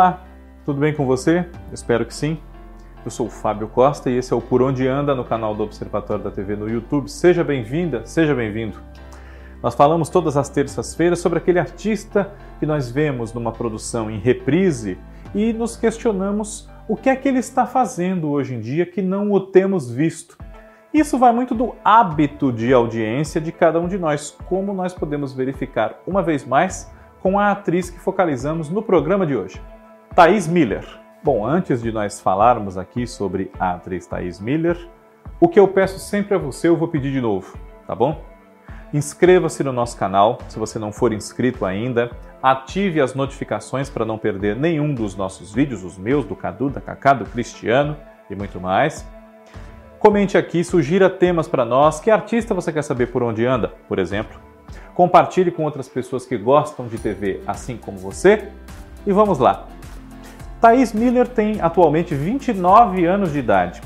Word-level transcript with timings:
Olá, 0.00 0.18
tudo 0.64 0.80
bem 0.80 0.94
com 0.94 1.04
você? 1.04 1.46
Espero 1.70 2.06
que 2.06 2.14
sim. 2.14 2.38
Eu 3.04 3.10
sou 3.10 3.26
o 3.26 3.30
Fábio 3.30 3.68
Costa 3.68 4.08
e 4.08 4.16
esse 4.16 4.32
é 4.32 4.36
o 4.36 4.40
Por 4.40 4.62
Onde 4.62 4.88
Anda 4.88 5.14
no 5.14 5.26
canal 5.26 5.54
do 5.54 5.62
Observatório 5.62 6.24
da 6.24 6.30
TV 6.30 6.56
no 6.56 6.66
YouTube. 6.66 7.06
Seja 7.10 7.44
bem-vinda, 7.44 8.06
seja 8.06 8.34
bem-vindo. 8.34 8.78
Nós 9.62 9.74
falamos 9.74 10.08
todas 10.08 10.38
as 10.38 10.48
terças-feiras 10.48 11.18
sobre 11.18 11.38
aquele 11.38 11.58
artista 11.58 12.32
que 12.58 12.64
nós 12.64 12.90
vemos 12.90 13.34
numa 13.34 13.52
produção 13.52 14.10
em 14.10 14.18
reprise 14.18 14.96
e 15.34 15.52
nos 15.52 15.76
questionamos 15.76 16.66
o 16.88 16.96
que 16.96 17.10
é 17.10 17.14
que 17.14 17.28
ele 17.28 17.40
está 17.40 17.66
fazendo 17.66 18.30
hoje 18.30 18.54
em 18.54 18.60
dia 18.60 18.86
que 18.86 19.02
não 19.02 19.30
o 19.30 19.38
temos 19.38 19.90
visto. 19.90 20.38
Isso 20.94 21.18
vai 21.18 21.30
muito 21.30 21.54
do 21.54 21.74
hábito 21.84 22.50
de 22.50 22.72
audiência 22.72 23.38
de 23.38 23.52
cada 23.52 23.78
um 23.78 23.86
de 23.86 23.98
nós, 23.98 24.34
como 24.46 24.72
nós 24.72 24.94
podemos 24.94 25.34
verificar 25.34 26.00
uma 26.06 26.22
vez 26.22 26.42
mais 26.46 26.90
com 27.20 27.38
a 27.38 27.50
atriz 27.50 27.90
que 27.90 28.00
focalizamos 28.00 28.70
no 28.70 28.82
programa 28.82 29.26
de 29.26 29.36
hoje, 29.36 29.60
Thaís 30.14 30.48
Miller. 30.48 30.84
Bom, 31.22 31.46
antes 31.46 31.80
de 31.80 31.92
nós 31.92 32.20
falarmos 32.20 32.76
aqui 32.76 33.06
sobre 33.06 33.50
a 33.60 33.74
atriz 33.74 34.06
Thaís 34.08 34.40
Miller, 34.40 34.76
o 35.38 35.48
que 35.48 35.58
eu 35.58 35.68
peço 35.68 36.00
sempre 36.00 36.34
a 36.34 36.38
você, 36.38 36.66
eu 36.66 36.76
vou 36.76 36.88
pedir 36.88 37.12
de 37.12 37.20
novo, 37.20 37.56
tá 37.86 37.94
bom? 37.94 38.20
Inscreva-se 38.92 39.62
no 39.62 39.72
nosso 39.72 39.96
canal, 39.96 40.38
se 40.48 40.58
você 40.58 40.80
não 40.80 40.90
for 40.90 41.12
inscrito 41.12 41.64
ainda. 41.64 42.10
Ative 42.42 43.00
as 43.00 43.14
notificações 43.14 43.88
para 43.88 44.04
não 44.04 44.18
perder 44.18 44.56
nenhum 44.56 44.92
dos 44.92 45.14
nossos 45.14 45.54
vídeos, 45.54 45.84
os 45.84 45.96
meus, 45.96 46.24
do 46.24 46.34
Cadu, 46.34 46.68
da 46.68 46.80
Cacá, 46.80 47.14
do 47.14 47.24
Cristiano 47.24 47.96
e 48.28 48.34
muito 48.34 48.60
mais. 48.60 49.06
Comente 50.00 50.36
aqui, 50.36 50.64
sugira 50.64 51.08
temas 51.08 51.46
para 51.46 51.64
nós. 51.64 52.00
Que 52.00 52.10
artista 52.10 52.52
você 52.52 52.72
quer 52.72 52.82
saber 52.82 53.12
por 53.12 53.22
onde 53.22 53.46
anda, 53.46 53.68
por 53.86 54.00
exemplo? 54.00 54.40
Compartilhe 54.92 55.52
com 55.52 55.62
outras 55.62 55.88
pessoas 55.88 56.26
que 56.26 56.36
gostam 56.36 56.88
de 56.88 56.98
TV 56.98 57.40
assim 57.46 57.76
como 57.76 57.96
você. 57.96 58.48
E 59.06 59.12
vamos 59.12 59.38
lá. 59.38 59.68
Thaís 60.60 60.92
Miller 60.92 61.26
tem 61.26 61.58
atualmente 61.62 62.14
29 62.14 63.06
anos 63.06 63.32
de 63.32 63.38
idade 63.38 63.80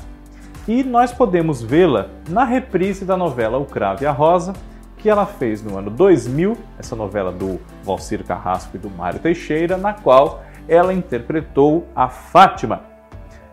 e 0.67 0.83
nós 0.83 1.13
podemos 1.13 1.63
vê-la 1.63 2.09
na 2.27 2.43
reprise 2.43 3.05
da 3.05 3.15
novela 3.15 3.57
O 3.57 3.65
Cravo 3.65 4.03
e 4.03 4.05
a 4.05 4.11
Rosa, 4.11 4.51
que 4.97 5.09
ela 5.09 5.25
fez 5.25 5.63
no 5.63 5.77
ano 5.77 5.89
2000, 5.89 6.57
essa 6.77 6.93
novela 6.93 7.31
do 7.31 7.61
Valcir 7.81 8.25
Carrasco 8.25 8.75
e 8.75 8.79
do 8.79 8.89
Mário 8.89 9.19
Teixeira, 9.19 9.77
na 9.77 9.93
qual 9.93 10.43
ela 10.67 10.93
interpretou 10.93 11.87
a 11.95 12.09
Fátima, 12.09 12.81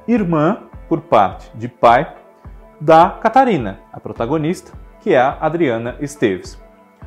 irmã 0.08 0.58
por 0.88 1.02
parte 1.02 1.48
de 1.54 1.68
pai 1.68 2.12
da 2.80 3.08
Catarina, 3.08 3.78
a 3.92 4.00
protagonista, 4.00 4.72
que 5.00 5.14
é 5.14 5.20
a 5.20 5.36
Adriana 5.40 5.94
Esteves. 6.00 6.60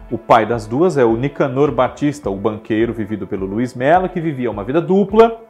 O 0.10 0.18
pai 0.18 0.46
das 0.46 0.66
duas 0.66 0.98
é 0.98 1.04
o 1.04 1.18
Nicanor 1.18 1.74
Batista, 1.74 2.30
o 2.30 2.38
banqueiro 2.38 2.94
vivido 2.94 3.28
pelo 3.28 3.46
Luiz 3.46 3.74
Mello, 3.74 4.08
que 4.08 4.22
vivia 4.22 4.52
uma 4.52 4.64
vida 4.64 4.80
dupla, 4.80 5.42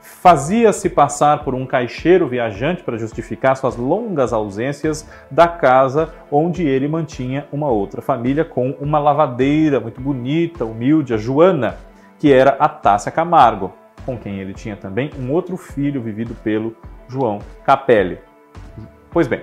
fazia-se 0.00 0.88
passar 0.88 1.44
por 1.44 1.54
um 1.54 1.66
caixeiro 1.66 2.28
viajante 2.28 2.82
para 2.82 2.98
justificar 2.98 3.56
suas 3.56 3.76
longas 3.76 4.32
ausências 4.32 5.08
da 5.30 5.46
casa 5.46 6.12
onde 6.30 6.66
ele 6.66 6.88
mantinha 6.88 7.46
uma 7.52 7.68
outra 7.68 8.00
família 8.00 8.44
com 8.44 8.70
uma 8.80 8.98
lavadeira 8.98 9.80
muito 9.80 10.00
bonita, 10.00 10.64
humilde, 10.64 11.14
a 11.14 11.16
Joana, 11.16 11.76
que 12.18 12.32
era 12.32 12.56
a 12.58 12.68
Tássia 12.68 13.12
Camargo, 13.12 13.72
com 14.04 14.16
quem 14.16 14.40
ele 14.40 14.54
tinha 14.54 14.76
também 14.76 15.10
um 15.18 15.32
outro 15.32 15.56
filho 15.56 16.02
vivido 16.02 16.34
pelo 16.42 16.76
João 17.08 17.38
Capelli. 17.64 18.18
Pois 19.10 19.26
bem, 19.26 19.42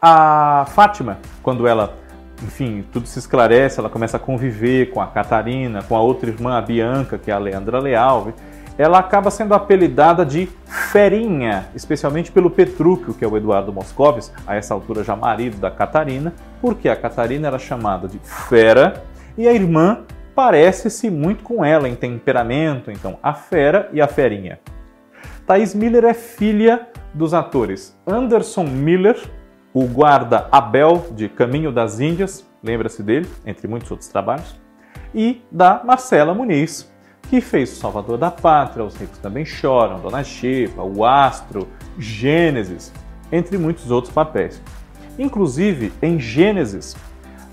a 0.00 0.64
Fátima, 0.68 1.18
quando 1.42 1.66
ela 1.66 2.04
enfim, 2.42 2.84
tudo 2.92 3.06
se 3.06 3.18
esclarece, 3.18 3.78
ela 3.78 3.88
começa 3.88 4.16
a 4.16 4.20
conviver 4.20 4.90
com 4.90 5.00
a 5.00 5.06
Catarina, 5.06 5.82
com 5.82 5.96
a 5.96 6.00
outra 6.00 6.28
irmã, 6.28 6.58
a 6.58 6.60
Bianca, 6.60 7.16
que 7.16 7.30
é 7.30 7.34
a 7.34 7.38
Leandra 7.38 7.78
Leal. 7.78 8.32
Ela 8.76 8.98
acaba 8.98 9.30
sendo 9.30 9.54
apelidada 9.54 10.26
de 10.26 10.48
Ferinha, 10.66 11.66
especialmente 11.74 12.32
pelo 12.32 12.50
Petrúquio, 12.50 13.14
que 13.14 13.24
é 13.24 13.28
o 13.28 13.36
Eduardo 13.36 13.72
Moscovis, 13.72 14.32
a 14.46 14.56
essa 14.56 14.74
altura 14.74 15.04
já 15.04 15.14
marido 15.14 15.58
da 15.58 15.70
Catarina, 15.70 16.32
porque 16.60 16.88
a 16.88 16.96
Catarina 16.96 17.46
era 17.46 17.58
chamada 17.58 18.08
de 18.08 18.18
Fera 18.18 19.04
e 19.38 19.46
a 19.46 19.52
irmã 19.52 20.04
parece-se 20.34 21.08
muito 21.08 21.44
com 21.44 21.64
ela 21.64 21.88
em 21.88 21.94
temperamento, 21.94 22.90
então 22.90 23.18
a 23.22 23.32
Fera 23.32 23.88
e 23.92 24.00
a 24.00 24.08
Ferinha. 24.08 24.58
Thais 25.46 25.74
Miller 25.74 26.04
é 26.04 26.14
filha 26.14 26.88
dos 27.12 27.32
atores 27.32 27.96
Anderson 28.06 28.64
Miller, 28.64 29.16
o 29.72 29.86
guarda 29.86 30.48
Abel, 30.50 31.06
de 31.12 31.28
Caminho 31.28 31.70
das 31.70 32.00
Índias, 32.00 32.48
lembra-se 32.62 33.02
dele, 33.02 33.28
entre 33.46 33.68
muitos 33.68 33.90
outros 33.90 34.08
trabalhos, 34.08 34.58
e 35.14 35.42
da 35.50 35.82
Marcela 35.84 36.34
Muniz, 36.34 36.92
que 37.28 37.40
fez 37.40 37.72
O 37.72 37.76
Salvador 37.76 38.18
da 38.18 38.30
Pátria, 38.30 38.84
Os 38.84 38.94
Ricos 38.94 39.18
Também 39.18 39.44
Choram, 39.44 40.00
Dona 40.00 40.22
Xepa, 40.22 40.82
O 40.82 41.04
Astro, 41.04 41.68
Gênesis, 41.98 42.92
entre 43.30 43.58
muitos 43.58 43.90
outros 43.90 44.12
papéis. 44.12 44.62
Inclusive, 45.18 45.92
em 46.02 46.18
Gênesis, 46.18 46.96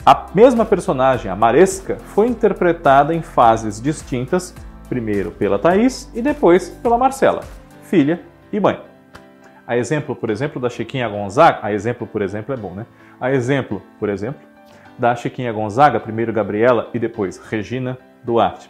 a 0.06 0.28
mesma 0.34 0.66
personagem, 0.66 1.32
a 1.32 1.36
Maresca, 1.36 1.98
foi 1.98 2.28
interpretada 2.28 3.14
em 3.14 3.22
fases 3.22 3.80
distintas, 3.80 4.54
primeiro 4.90 5.32
pela 5.32 5.60
Thaís 5.60 6.12
e 6.14 6.22
depois 6.22 6.70
pela 6.70 6.98
Marcela, 6.98 7.42
filha 7.84 8.20
e 8.52 8.60
mãe. 8.60 8.82
A 9.66 9.78
exemplo, 9.78 10.16
por 10.16 10.30
exemplo, 10.30 10.60
da 10.60 10.70
Chiquinha 10.70 11.08
Gonzaga, 11.08 11.60
a 11.62 11.72
exemplo, 11.72 12.08
por 12.08 12.22
exemplo, 12.22 12.54
é 12.54 12.58
bom, 12.58 12.74
né? 12.74 12.86
A 13.20 13.32
exemplo, 13.32 13.82
por 14.00 14.10
exemplo, 14.10 14.42
da 14.98 15.16
Chiquinha 15.16 15.54
Gonzaga, 15.54 16.00
primeiro 16.00 16.34
Gabriela 16.34 16.90
e 16.94 17.00
depois 17.00 17.38
Regina 17.38 17.98
Duarte. 18.24 18.70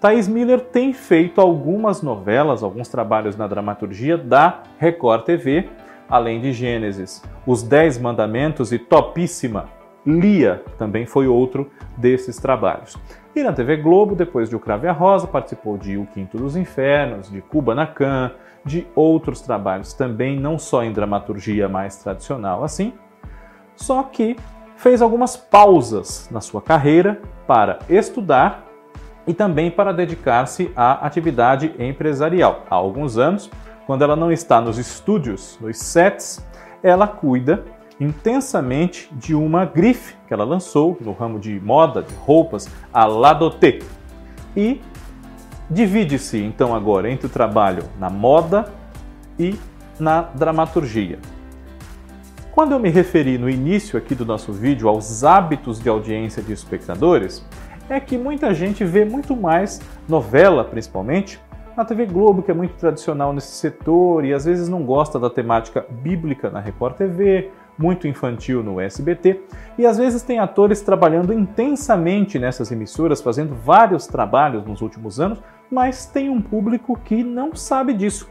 Thaís 0.00 0.28
Miller 0.28 0.60
tem 0.60 0.92
feito 0.92 1.40
algumas 1.40 2.02
novelas, 2.02 2.62
alguns 2.62 2.88
trabalhos 2.88 3.36
na 3.36 3.46
dramaturgia 3.46 4.18
da 4.18 4.62
Record 4.78 5.24
TV, 5.24 5.68
além 6.08 6.40
de 6.40 6.52
Gênesis, 6.52 7.22
Os 7.46 7.62
Dez 7.62 7.98
Mandamentos 7.98 8.72
e 8.72 8.78
Topíssima. 8.78 9.68
Lia 10.04 10.62
também 10.78 11.06
foi 11.06 11.26
outro 11.26 11.70
desses 11.96 12.36
trabalhos. 12.36 12.96
E 13.34 13.42
na 13.42 13.52
TV 13.52 13.78
Globo, 13.78 14.14
depois 14.14 14.48
de 14.48 14.54
O 14.54 14.60
Crave 14.60 14.86
a 14.86 14.92
Rosa, 14.92 15.26
participou 15.26 15.76
de 15.76 15.96
O 15.96 16.06
Quinto 16.06 16.36
dos 16.36 16.56
Infernos, 16.56 17.30
de 17.30 17.40
Cuba 17.40 17.74
Nacan, 17.74 18.30
de 18.64 18.86
outros 18.94 19.40
trabalhos 19.40 19.92
também, 19.94 20.38
não 20.38 20.58
só 20.58 20.84
em 20.84 20.92
dramaturgia 20.92 21.68
mais 21.68 21.96
tradicional 21.96 22.64
assim, 22.64 22.92
só 23.76 24.02
que 24.02 24.36
fez 24.76 25.00
algumas 25.00 25.36
pausas 25.36 26.28
na 26.30 26.40
sua 26.40 26.60
carreira 26.60 27.20
para 27.46 27.78
estudar 27.88 28.65
e 29.26 29.34
também 29.34 29.70
para 29.70 29.92
dedicar-se 29.92 30.70
à 30.76 31.06
atividade 31.06 31.74
empresarial. 31.78 32.64
Há 32.70 32.74
alguns 32.74 33.18
anos, 33.18 33.50
quando 33.86 34.02
ela 34.02 34.16
não 34.16 34.30
está 34.30 34.60
nos 34.60 34.78
estúdios, 34.78 35.58
nos 35.60 35.78
sets, 35.78 36.46
ela 36.82 37.06
cuida 37.06 37.64
intensamente 37.98 39.08
de 39.12 39.34
uma 39.34 39.64
grife 39.64 40.14
que 40.28 40.34
ela 40.34 40.44
lançou 40.44 40.96
no 41.00 41.12
ramo 41.12 41.38
de 41.38 41.58
moda, 41.60 42.02
de 42.02 42.14
roupas, 42.14 42.68
a 42.92 43.06
Ladoté. 43.06 43.78
E 44.56 44.80
Divide-se 45.68 46.38
então 46.38 46.74
agora 46.74 47.10
entre 47.10 47.26
o 47.26 47.30
trabalho 47.30 47.82
na 47.98 48.08
moda 48.08 48.72
e 49.36 49.58
na 49.98 50.22
dramaturgia. 50.22 51.18
Quando 52.52 52.72
eu 52.72 52.78
me 52.78 52.88
referi 52.88 53.36
no 53.36 53.50
início 53.50 53.98
aqui 53.98 54.14
do 54.14 54.24
nosso 54.24 54.52
vídeo 54.52 54.88
aos 54.88 55.24
hábitos 55.24 55.80
de 55.80 55.88
audiência 55.88 56.40
de 56.40 56.52
espectadores, 56.52 57.44
é 57.88 58.00
que 58.00 58.18
muita 58.18 58.52
gente 58.52 58.84
vê 58.84 59.04
muito 59.04 59.36
mais 59.36 59.80
novela, 60.08 60.64
principalmente, 60.64 61.40
na 61.76 61.84
TV 61.84 62.06
Globo, 62.06 62.42
que 62.42 62.50
é 62.50 62.54
muito 62.54 62.74
tradicional 62.76 63.32
nesse 63.32 63.52
setor 63.52 64.24
e 64.24 64.32
às 64.32 64.44
vezes 64.44 64.68
não 64.68 64.82
gosta 64.84 65.18
da 65.18 65.28
temática 65.28 65.84
bíblica 66.02 66.48
na 66.50 66.58
Record 66.58 66.96
TV, 66.96 67.50
muito 67.78 68.08
infantil 68.08 68.62
no 68.62 68.80
SBT, 68.80 69.42
e 69.76 69.84
às 69.84 69.98
vezes 69.98 70.22
tem 70.22 70.38
atores 70.38 70.80
trabalhando 70.80 71.34
intensamente 71.34 72.38
nessas 72.38 72.72
emissoras, 72.72 73.20
fazendo 73.20 73.54
vários 73.54 74.06
trabalhos 74.06 74.64
nos 74.64 74.80
últimos 74.80 75.20
anos, 75.20 75.42
mas 75.70 76.06
tem 76.06 76.30
um 76.30 76.40
público 76.40 76.98
que 77.04 77.22
não 77.22 77.54
sabe 77.54 77.92
disso 77.92 78.30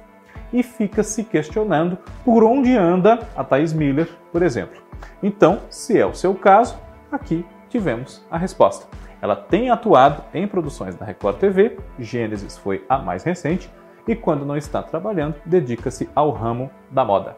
e 0.51 0.63
fica 0.63 1.04
se 1.04 1.24
questionando 1.24 1.98
por 2.24 2.44
onde 2.44 2.75
anda 2.75 3.19
a 3.36 3.44
Thais 3.44 3.74
Miller, 3.74 4.10
por 4.31 4.42
exemplo. 4.42 4.81
Então, 5.22 5.60
se 5.69 5.98
é 5.98 6.06
o 6.06 6.16
seu 6.16 6.34
caso, 6.34 6.78
aqui 7.12 7.46
tivemos 7.69 8.25
a 8.31 8.38
resposta. 8.38 8.88
Ela 9.25 9.36
tem 9.36 9.72
atuado 9.72 10.24
em 10.36 10.48
produções 10.48 10.95
da 10.95 11.04
Record 11.04 11.39
TV, 11.39 11.80
Gênesis 11.98 12.60
foi 12.60 12.86
a 12.88 13.00
mais 13.00 13.24
recente, 13.24 13.68
e 14.07 14.16
quando 14.16 14.45
não 14.45 14.56
está 14.56 14.83
trabalhando, 14.83 15.33
dedica-se 15.44 16.07
ao 16.13 16.30
ramo 16.30 16.69
da 16.92 17.04
moda. 17.04 17.36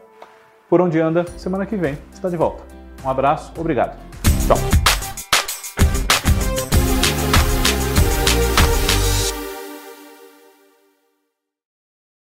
Por 0.68 0.82
onde 0.82 1.00
anda, 1.00 1.24
semana 1.38 1.64
que 1.64 1.76
vem 1.76 1.96
está 2.12 2.28
de 2.28 2.36
volta. 2.36 2.62
Um 3.02 3.08
abraço, 3.08 3.54
obrigado. 3.58 3.98
Tchau. 4.46 4.97